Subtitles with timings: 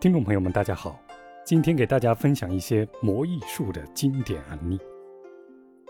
[0.00, 0.98] 听众朋友们，大家好，
[1.44, 4.80] 今天给大家分享一些魔艺术的经典案例。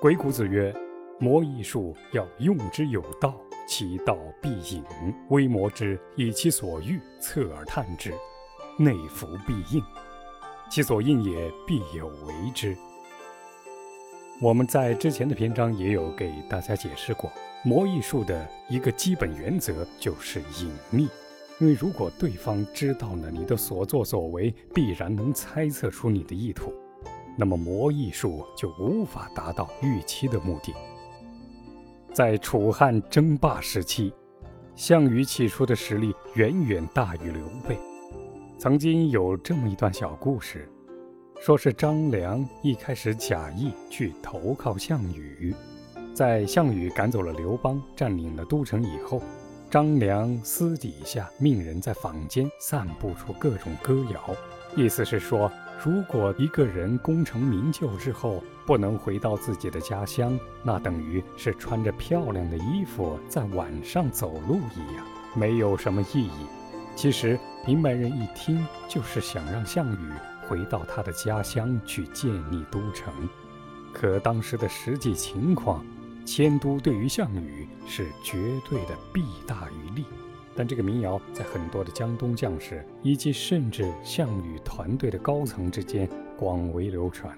[0.00, 0.74] 鬼谷子曰
[1.20, 4.82] ：“魔艺术要用之有道，其道必隐。
[5.28, 8.12] 微魔之，以其所欲，侧而探之，
[8.76, 9.80] 内服必应。
[10.68, 12.76] 其所应也，必有为之。”
[14.42, 17.30] 我们在之前的篇章也有给大家解释过，
[17.64, 21.08] 魔艺术的一个基本原则就是隐秘。
[21.60, 26.72] 因为如果对方知道了你的所作所为，必然能猜测出你的意图，
[27.36, 30.74] 那么魔艺术就无法达到预期的目的。
[32.14, 34.10] 在楚汉争霸时期，
[34.74, 37.78] 项羽起初的实力远远大于刘备。
[38.58, 40.66] 曾经有这么一段小故事，
[41.42, 45.54] 说是张良一开始假意去投靠项羽，
[46.14, 49.22] 在项羽赶走了刘邦，占领了都城以后。
[49.70, 54.34] 张良私底下命人在坊间散布出各种歌谣，
[54.74, 55.48] 意思是说，
[55.84, 66.46] 如果一个人功成名就之后不能回到自己的家乡，那等于是穿着漂亮的衣服在晚上走路一样，没有什么意义。
[66.96, 70.12] 其实明白人一听就是想让项羽
[70.48, 73.14] 回到他的家乡去建立都城，
[73.94, 75.86] 可当时的实际情况。
[76.32, 80.04] 迁都对于项羽是绝对的弊大于利，
[80.54, 86.08] 但这个民谣在很多的江东将士以及甚至项羽团队的高层之间
[86.38, 87.36] 广为流传。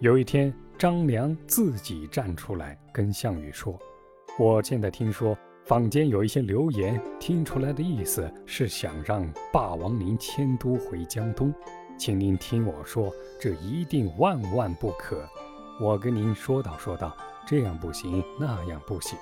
[0.00, 3.78] 有一天，张良自己站出来跟项羽说
[4.40, 11.52] ：“我现在听说坊间有一些流言，听出来的意思是想让霸王您迁都回江东，
[11.98, 15.22] 请您听我说，这一定万万不可。
[15.78, 17.14] 我跟您说道说道。”
[17.46, 19.16] 这样不行，那样不行，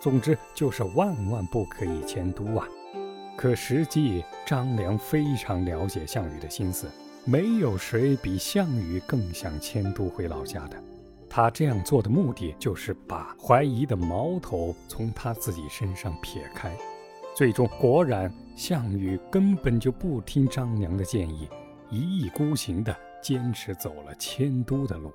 [0.00, 2.66] 总之就是万万不可以迁都啊！
[3.36, 6.88] 可实际张良非常了解项羽的心思，
[7.24, 10.82] 没有谁比项羽更想迁都回老家的。
[11.28, 16.74] 他这样做的目的就是把怀疑的矛头从他自己身上撇开。
[17.34, 21.48] 最终果然，项羽根本就不听张良的建议，
[21.90, 25.12] 一意孤行地坚持走了迁都的路。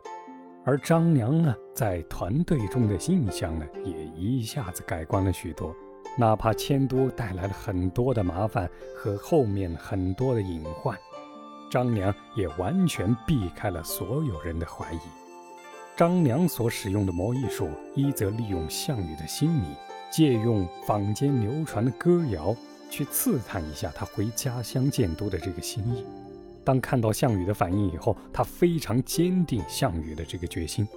[0.64, 5.76] 而张良呢，在团队中的印象呢，也一下子改观了许多。
[6.18, 10.96] 哪怕迁都带来了很多的麻烦和后面很多的隐患，
[11.72, 15.00] 张良也完全避开了所有人的怀疑。
[15.98, 19.66] 张良所使用的魔艺术，一则利用项羽的心理，
[20.12, 22.56] 借用坊间流传的歌谣，
[22.90, 26.06] 去刺探一下他回家乡建都的这个心意。
[26.64, 30.88] 当看到项羽的反应以后，他非常坚定项羽的这个决心，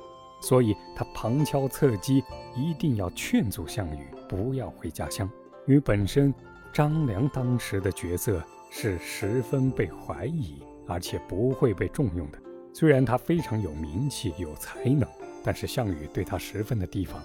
[0.41, 2.23] 所以他旁敲侧击，
[2.55, 5.29] 一定要劝阻项羽不要回家乡。
[5.67, 6.35] 因为本身
[6.73, 12.39] 张良当时的角色是十分被怀疑，而且不会被重用的。
[12.75, 15.09] 虽然他非常有名气、有才能，
[15.43, 17.23] 但是项羽对他十分的提防。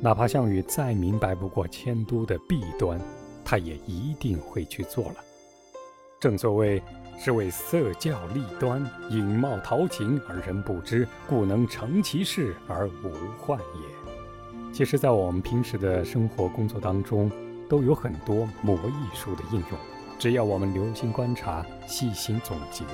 [0.00, 3.00] 哪怕项羽再明白不过迁都的弊端，
[3.44, 5.16] 他也一定会去做了。
[6.18, 6.82] 正所谓。
[7.18, 14.72] 是为色教利端，隐貌陶情而人不知，故能成其事而无患也。
[14.72, 17.30] 其实，在我们平时的生活工作当中，
[17.68, 19.70] 都有很多魔艺术的应用。
[20.18, 22.84] 只要我们留心观察、细心总结，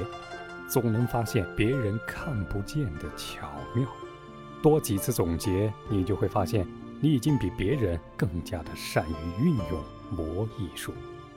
[0.69, 3.87] 总能发现别人看不见的巧妙。
[4.63, 6.67] 多几次总结，你就会发现，
[7.01, 10.93] 你已经比别人更加的善于运用魔艺术，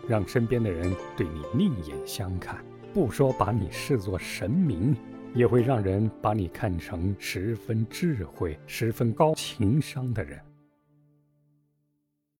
[0.07, 2.63] 让身边的人对你另眼相看。
[2.95, 4.95] 不说把你视作神明，
[5.33, 10.39] 也会让人把你看成十分智慧、十分高情商的人。